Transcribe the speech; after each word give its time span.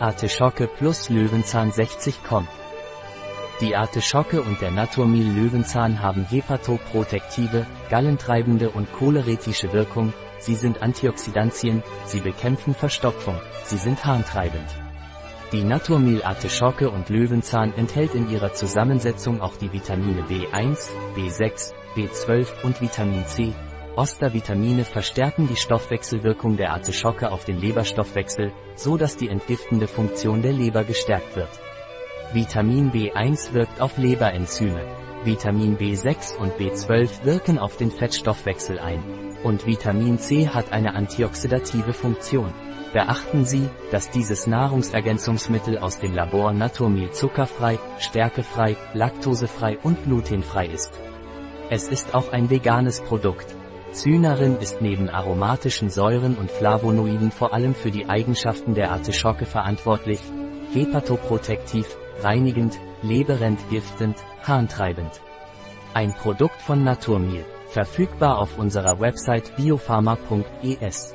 Artischocke 0.00 0.66
plus 0.66 1.08
Löwenzahn 1.08 1.70
60 1.70 2.24
kommt. 2.24 2.48
Die 3.60 3.76
Artischocke 3.76 4.42
und 4.42 4.60
der 4.60 4.72
Naturmil 4.72 5.24
Löwenzahn 5.24 6.02
haben 6.02 6.24
hepatoprotektive, 6.24 7.64
gallentreibende 7.90 8.70
und 8.70 8.92
choleretische 8.92 9.72
Wirkung, 9.72 10.12
sie 10.40 10.56
sind 10.56 10.82
Antioxidantien, 10.82 11.84
sie 12.06 12.18
bekämpfen 12.18 12.74
Verstopfung, 12.74 13.36
sie 13.62 13.76
sind 13.76 14.04
harntreibend. 14.04 14.66
Die 15.52 15.62
Naturmil 15.62 16.24
Artischocke 16.24 16.90
und 16.90 17.08
Löwenzahn 17.08 17.72
enthält 17.76 18.16
in 18.16 18.28
ihrer 18.28 18.52
Zusammensetzung 18.52 19.40
auch 19.40 19.56
die 19.56 19.72
Vitamine 19.72 20.22
B1, 20.22 20.90
B6, 21.16 21.72
B12 21.94 22.48
und 22.64 22.80
Vitamin 22.80 23.24
C. 23.26 23.52
Ostervitamine 23.96 24.84
verstärken 24.84 25.46
die 25.46 25.56
Stoffwechselwirkung 25.56 26.56
der 26.56 26.72
Artischocke 26.72 27.30
auf 27.30 27.44
den 27.44 27.60
Leberstoffwechsel, 27.60 28.52
so 28.74 28.96
dass 28.96 29.16
die 29.16 29.28
entgiftende 29.28 29.86
Funktion 29.86 30.42
der 30.42 30.52
Leber 30.52 30.82
gestärkt 30.82 31.36
wird. 31.36 31.60
Vitamin 32.32 32.90
B1 32.90 33.52
wirkt 33.52 33.80
auf 33.80 33.96
Leberenzyme. 33.96 34.84
Vitamin 35.22 35.78
B6 35.78 36.36
und 36.36 36.54
B12 36.54 37.24
wirken 37.24 37.58
auf 37.58 37.76
den 37.76 37.92
Fettstoffwechsel 37.92 38.80
ein. 38.80 39.02
Und 39.44 39.64
Vitamin 39.64 40.18
C 40.18 40.48
hat 40.48 40.72
eine 40.72 40.94
antioxidative 40.94 41.92
Funktion. 41.92 42.52
Beachten 42.92 43.44
Sie, 43.44 43.68
dass 43.92 44.10
dieses 44.10 44.48
Nahrungsergänzungsmittel 44.48 45.78
aus 45.78 46.00
dem 46.00 46.14
Labor 46.14 46.52
Naturmil 46.52 47.12
zuckerfrei, 47.12 47.78
stärkefrei, 48.00 48.76
laktosefrei 48.92 49.78
und 49.82 50.02
glutenfrei 50.04 50.66
ist. 50.66 50.92
Es 51.70 51.88
ist 51.88 52.14
auch 52.14 52.32
ein 52.32 52.50
veganes 52.50 53.00
Produkt. 53.00 53.54
Cynarin 53.94 54.56
ist 54.56 54.82
neben 54.82 55.08
aromatischen 55.08 55.88
Säuren 55.88 56.34
und 56.34 56.50
Flavonoiden 56.50 57.30
vor 57.30 57.54
allem 57.54 57.76
für 57.76 57.92
die 57.92 58.08
Eigenschaften 58.08 58.74
der 58.74 58.90
Artischocke 58.90 59.46
verantwortlich, 59.46 60.18
hepatoprotektiv, 60.72 61.96
reinigend, 62.20 62.76
leberentgiftend, 63.02 64.16
harntreibend. 64.42 65.20
Ein 65.94 66.12
Produkt 66.12 66.60
von 66.60 66.82
Naturmil, 66.82 67.44
verfügbar 67.68 68.38
auf 68.38 68.58
unserer 68.58 68.98
Website 68.98 69.54
biopharma.es. 69.56 71.14